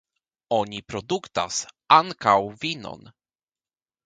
Oni 0.55 0.79
produktas 0.93 1.59
ankaŭ 1.99 2.35
vinon. 2.65 3.07